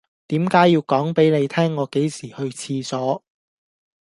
[0.29, 3.23] 點解要講俾你聽我幾時去廁所